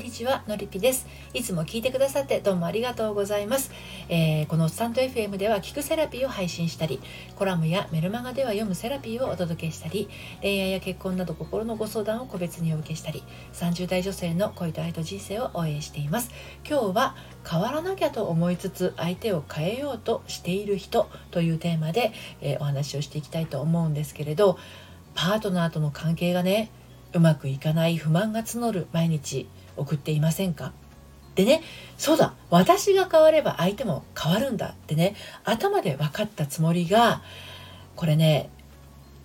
[0.00, 1.06] にちはのりぴです。
[1.34, 3.70] いつも聞いてくださってどうもありがとうございます、
[4.08, 7.00] えー、このスタンド FM では聞くセラピーを配信したり
[7.36, 10.08] コラムやメルマガでは読むセラピーをお届けしたり
[10.40, 16.30] 恋愛や結婚など心のご相談を個別にお受けしたり30代女性の恋と愛と人生を応援しています。
[16.66, 17.14] 今日は
[17.48, 24.58] 変わらなきゃと思いつつ相手を変えようとしている人というテーマで、えー、お話をしていきたいと思うんですけれど
[25.14, 26.70] パートナーとの関係がね
[27.12, 29.46] うまくいかない不満が募る毎日。
[29.76, 30.72] 送っていませんか？
[31.34, 31.62] でね
[31.96, 37.22] そうだ私が変われば相手も変わるんだってね頭で分かったつもりが
[37.94, 38.50] これね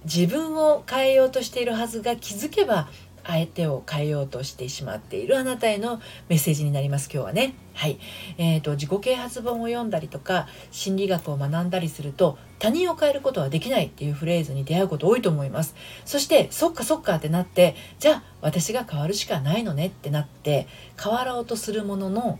[0.06, 2.90] 自分を変えようとしているはずが気づけば
[3.26, 7.56] 相手を変えようとしてしまっているあなたへのメッセージになります今日はね。
[7.74, 8.00] はい、
[8.38, 15.76] えーと、自己啓発本を読んだりとか心理学を学んだりすると他人を変えることはできないっていうフレーズに出会うこと多いと思います。
[16.06, 20.68] そしてそっかそっかってなってじゃあ私が変わるしかないのねってなって
[21.02, 22.40] 変わろうとするものの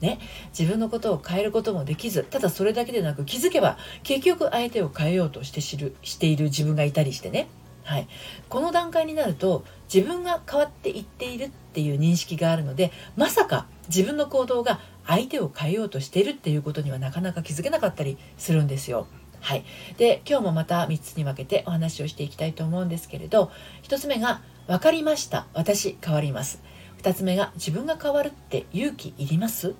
[0.00, 0.18] ね、
[0.56, 7.48] 自分のことを変えることもできずただそれだけでなく気づけば結局相手を変えようとして知るしている自分がいたりしてね
[7.84, 8.08] はい、
[8.48, 19.06] この段階になると自分が変わっていっているっていう認識があるのでまさか自分の行動が相手を変えようとしているっていうことにはなかなか気づけなかったりするんですよ。
[19.40, 19.64] はい、
[19.98, 23.50] で今日もまた3つに分けてお話をしていきたいと思うんですけれど
[23.82, 26.62] 1つ目が「分かりました私変わります」
[27.02, 29.74] 2つ目が「自分が変わるって勇気いります?」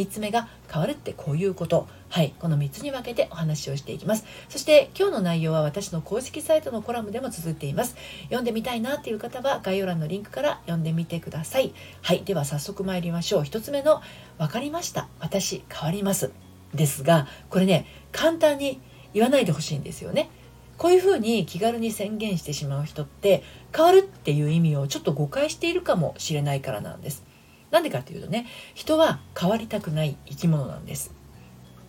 [0.00, 1.88] 3つ目が変わるってこういうこと。
[2.08, 4.24] はいこの3つに分けてお話をしていきます。
[4.48, 7.94] そして今日の内容は私の公式サイトのコラムでも綴っています。
[8.24, 11.72] 読んでみたいなっていう方は概要欄のリンクから読んでみてください。
[12.02, 13.42] はいでは早速参りましょう。
[13.42, 14.00] 1つ目の
[14.38, 15.08] 分かりました。
[15.20, 16.32] 私変わります。
[16.74, 18.80] ですがこれね簡単に
[19.12, 20.30] 言わないでほしいんですよね。
[20.78, 23.42] こういうふうに気軽に宣言してしまう人って
[23.76, 27.29] 変わるっていう意味をちょっと誤解しているかもしれないからなんです。
[27.70, 31.14] なんでかっていうとね人は変わりたくない生き物なんです。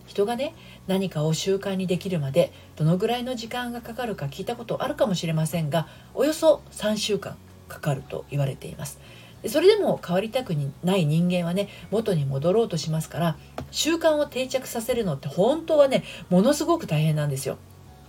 [0.06, 0.54] 人がね
[0.88, 7.36] 何かを習慣にできるまでどのぐらいの時間がかかるか聞いたことあるかもしれませんがおよそ3週間
[7.68, 9.00] かかると言われています。
[9.48, 10.54] それでも変わりたく
[10.84, 13.36] ない人間はね元に戻ろうとしますから
[13.72, 17.58] 習慣を定着させるのって本当はねものすごく大変なんですよ。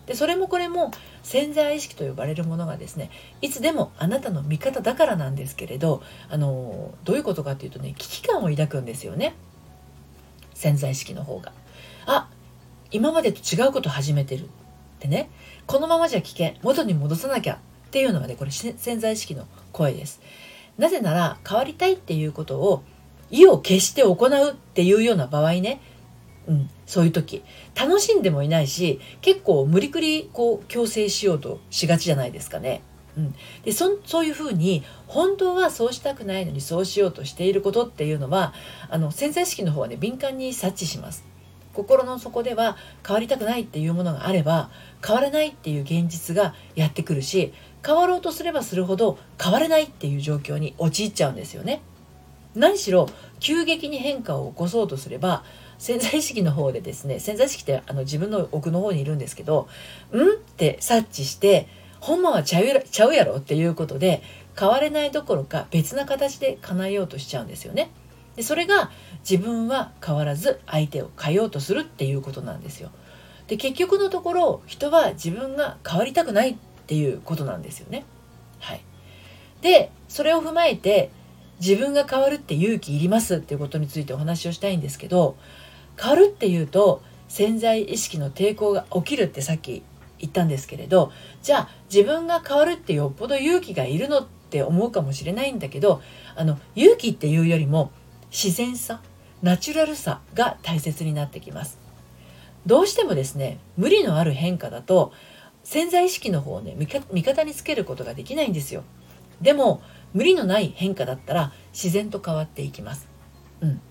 [0.05, 0.91] でそれもこれも
[1.21, 3.09] 潜在意識と呼ばれるものがですね
[3.41, 9.35] いつでもあなたの味方だからなんですけれどあのどういうことかっていうとね危機感を抱くんですよね
[10.53, 11.51] 潜在意識の方が。
[12.05, 12.29] あ
[12.91, 14.47] 今までと違うこと始めてるっ
[14.99, 15.29] てね
[15.65, 17.57] このままじゃ危険元に戻さなきゃっ
[17.91, 20.21] ていうのがねこれ潜在意識の声です。
[20.77, 22.83] なぜなら変わりたいっていうことを
[23.31, 25.81] 意を決して行うっていうような場合ね
[26.47, 27.43] うん、そういう時
[27.75, 32.81] 楽しんでもいないし結構無理くりこう強制しようとしがちじゃないですかね。
[33.15, 38.53] うん、でそそういうふうに本当はそうしたくないのにそうしようとしていることっていうのは
[38.89, 41.23] あの潜在意識の方はね敏感に察知します。
[41.73, 44.69] 心の底では変わりたくないっていうものがあれば
[45.05, 47.51] 変われないっていう現実がやってくるし
[47.83, 51.81] 変わろうとすればするほど変われないっていう状況に陥っちゃうんですよね。
[52.55, 55.43] 何しろ急激に変化を起こそうとすれば
[55.77, 59.67] 潜在意識の方でですね潜在意識ってあの自分の奥の方にいるんですけど
[60.13, 61.67] 「ん?」って察知して
[61.99, 64.21] 「ほんまはちゃうやろちゃうやろ」っていうことで
[64.59, 67.89] 変われないどころか別な形で叶えようとしちゃうんですよね。
[68.35, 68.91] でそれが
[69.29, 72.91] 自分は変わらず相手を変えようとするっていうことなんですよ。
[73.47, 76.55] で結局のところ人は自分が変わりたくないっ
[76.87, 78.05] ていうことなんですよね。
[78.59, 78.81] はい、
[79.61, 81.11] でそれを踏まえて
[81.59, 85.37] 自分が変わるって勇気いりますっていうことについてお話をしたいんですけど
[85.99, 89.83] 変わるっていうと潜在意識の抵抗が起きるってさっき
[90.19, 91.11] 言ったんですけれど
[91.41, 96.01] じゃあ自分が変わるってよっぽど勇気がいるのって思うかもしれないんだけど
[96.35, 97.91] あの勇気っていうよりも
[98.31, 99.01] 自然さ
[99.41, 101.77] ナチュラルさが大切になってきます。
[102.65, 105.11] どうしてもですね無理のある変化だと
[105.65, 108.83] 潜在意識の方をね味方につけることができないんですよ。
[109.41, 109.81] でも
[110.13, 113.09] 無理のない変化だったら自然と変わっていきます、
[113.61, 113.81] うん、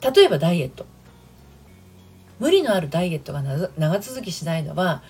[0.00, 0.86] 例えばダイエット。
[2.38, 5.02] 無理のあるダイエットが長続きしないのは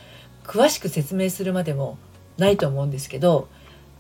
[0.45, 1.99] 詳しく説明するまでも
[2.39, 3.49] ないと思うんですけど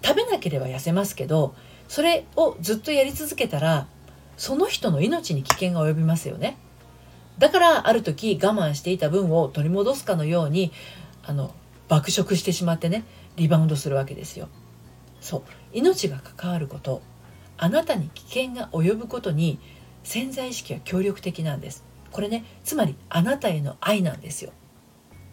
[0.03, 1.55] 食べなければ痩せますけど
[1.89, 3.87] それをずっとやり続けたら
[4.37, 6.57] その人の命に危険が及びますよね。
[7.39, 10.73] だからある時我慢していた分を取り戻すかのように
[11.25, 11.55] あの
[11.89, 13.05] 爆食してしまってね
[13.37, 14.49] リバウンドするわけですよ。
[15.21, 15.43] そう。
[15.73, 17.03] 命が関わること
[17.57, 19.59] あなたに危険が及ぶことに
[20.05, 21.85] 潜在意識は協力的なんです。
[22.13, 24.53] これねつまりあなたへの愛なんですよ。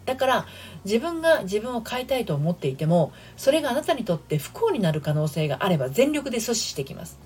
[0.04, 0.46] だから
[0.84, 7.18] 自分が自分を変えたいと思っていてもそれがあなたにとって不幸になる可能性があれば全力で阻止してきます。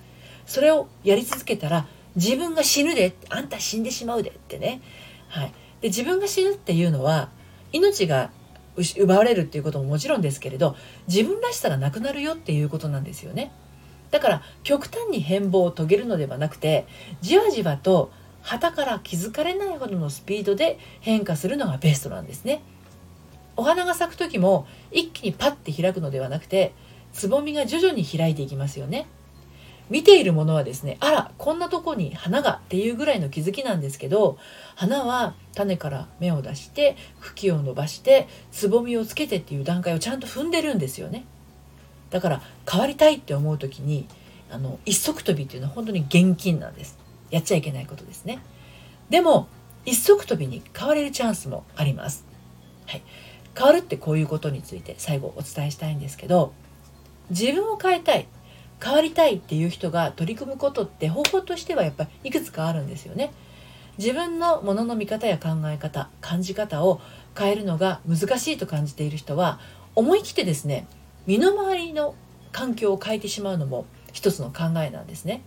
[0.46, 1.86] それをやり続けたら
[2.16, 4.80] 自分が死ぬであんた死んでしまうでってね、
[5.28, 7.28] はい、で自分が死ぬっていうのは
[7.72, 8.30] 命が
[8.98, 10.74] 奪われるっていうことももちろんですけれど
[11.06, 13.52] 自分らしさがなくなるよっていうことなんですよね。
[14.10, 16.86] だから極端に変貌を遂げるのではなくて
[17.20, 18.10] じわじわと
[18.42, 22.62] 旗から気づかれないほどのスピードで変化するのがベストなんですね。
[23.56, 26.72] お花が咲く時も一気にパッて開くのではなくて
[27.12, 29.06] つぼみが徐々に開いていきますよね。
[29.90, 34.38] 見ているものはですねあらこんなとこに花がっていうぐらいの気づきなんですけど
[34.76, 41.24] 花は種から芽を出して茎を伸ばしてつぼみをつけてっていう段階をちゃんと踏んでるんですよね。
[42.10, 44.06] だから変わりたいって思う時に
[44.48, 46.99] あの一足飛びっていうのは本当に現金なんです。
[47.30, 48.40] やっちゃいけないことですね
[49.08, 49.48] でも
[49.84, 52.24] 一足飛びに変われるチャンスもあります、
[52.86, 53.02] はい、
[53.56, 56.52] 変わるってこういうことについて最後お伝えしたいんですけど
[57.30, 58.26] 自分を変えたい
[58.82, 63.30] 変わりたいっていう人が取り組むことって方法としてはやっぱりいくつかあるんですよね。
[63.98, 67.02] 自分のものの見方や考え方感じ方を
[67.38, 69.60] 変えるのが難しいと感じている人は
[69.94, 70.86] 思い切ってですね
[71.26, 72.14] 身の回りの
[72.50, 73.84] 環境を変えてしまうのも
[74.14, 75.42] 一つの考えなんですね。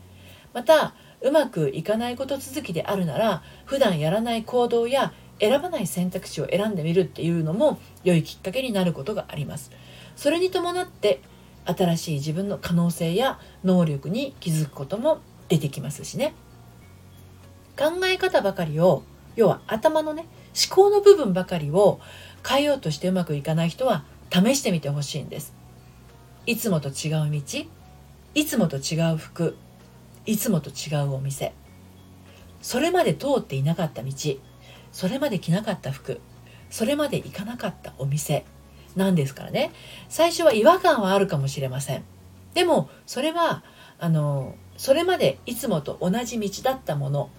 [0.54, 0.94] また
[1.24, 9.72] うまくいかないこと続きであるなら普段やらない行動や選ばない選択肢を選んでみるっていうのも良いきっかけになることがあります。
[10.16, 11.22] それに伴って
[11.66, 16.34] 新しい自分の可能性や能力に気づくことも出てきますしね
[17.78, 19.04] 考え方ばかりを
[19.36, 20.26] 要は頭のね
[20.68, 22.00] 思考の部分ばかりを
[22.48, 25.54] 変えようとしてうまくいかない人は試してみてほしいんです
[26.46, 27.42] いつもと違う道
[28.36, 29.56] いつもと違う服
[30.26, 31.54] いつもと違うお店。
[32.62, 34.12] それまで通っていなかった道。
[34.92, 36.22] それまで着なかった服。
[36.70, 38.46] それまで行かなかったお店。
[38.96, 39.72] なんですからね。
[40.08, 42.04] 最初は違和感はあるかもしれません。
[42.54, 43.64] でもそれは
[44.00, 47.30] あのそれまでいつもと同じ道だったもの。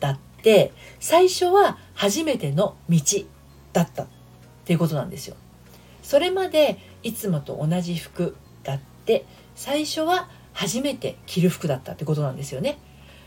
[0.00, 3.00] だって最初は初めての道
[3.72, 4.06] だったっ
[4.64, 5.36] ていうことなんですよ。
[6.02, 9.24] それまでいつもと同じ服だって
[9.54, 12.78] 最初は初めて着る服だったってことなんですよね。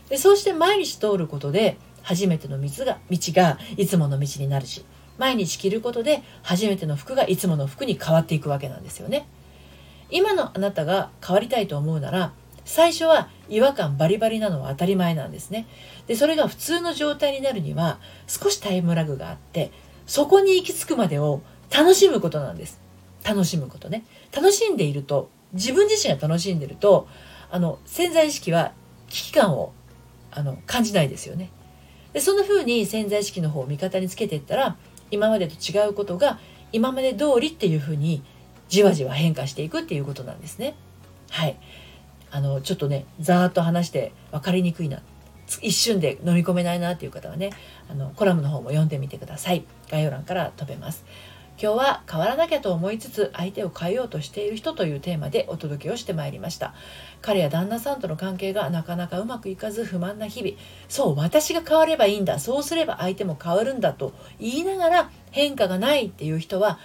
[0.08, 4.84] でそうして毎日通ることで初めての道が道がいつもの道になるし
[5.16, 9.26] 毎日着ることで初めての服がいつもの服に変わっていくわけなんですよね。
[10.10, 12.32] 今のあなたが変わりたいと思うなら
[12.64, 15.66] 最初は違和感バリバリなのは当たり前なんですね。
[16.06, 19.70] でそれが普通の状態になるには少しタイムラグがあって
[20.06, 21.42] そこに行き着くまでを
[21.74, 22.80] 楽しむことなんです。
[23.24, 24.04] 楽しむことね。
[24.34, 27.08] 楽しんでいると自分自身が楽しんでると
[27.50, 28.72] あの潜在意識は
[29.08, 29.72] 危機感を
[30.30, 31.50] あの感じないですよね
[32.12, 34.76] でそんな風に潜在意識の方を味方につけていったら
[35.10, 36.38] 今までと違うことが
[36.72, 38.22] 今まで通りっていうふうに
[38.68, 40.74] じわじわ変化していくっていうことなんですね。
[41.30, 41.56] はい。
[42.30, 45.00] あの、ちょっとね、ざーっと話して分かりにくいな。
[45.62, 47.50] 一瞬で飲み込めないなっていう方はね、
[47.88, 49.64] あの、コラムの方も読んでみてください。
[49.90, 51.04] 概要欄から飛べます。
[51.56, 56.74] 今日は変わらなきゃと思いつつ相手を変えようとしている人というテーマでお届けをしてまいりました。
[57.22, 60.56] 彼や旦那さんとの関係がなかなかうまくいかず不満な日々。
[60.88, 62.40] そう私が変わればいいんだ。
[62.40, 66.80] そうすれば相手も変わるんだと言いながら変化がないっていう人は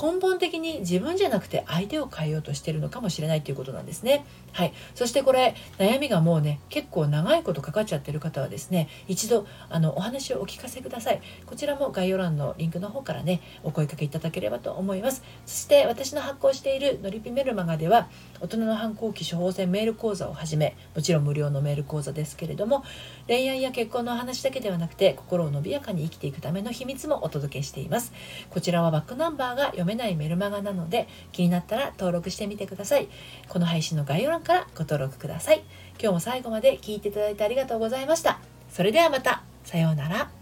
[0.00, 4.24] 根本的に自分じゃなくて相手を変えようとしてるのかもしれないということなんですね。
[4.52, 4.72] はい。
[4.94, 11.20] そしてこれ、悩みがもうね、結構長いことかかっちゃってる方はですね、一度、あの、お話をお聞かせください。
[11.46, 15.22] こちらも概要欄のリンクの方からね、お声かけいただければと思います。
[15.46, 18.08] そして私の発行しているのりぴメルマガでは、
[18.40, 22.84] 大人の反抗期処方箋メール講座をはじめ、もちろん無料のメール講座ですけれども、
[23.26, 28.12] 恋愛や結婚の話だけではなくて、心を伸びやかに生きていくための秘密もお届けしています。
[28.50, 33.08] こちらはバックナンバーが読めないメルマガなので気になったら登録してみてください
[33.48, 35.62] この配信の概要欄からご登録ください。
[36.00, 38.40] 今日も最後まで聞いていただいてありがとうございました。
[38.70, 39.42] それではまた。
[39.64, 40.41] さようなら。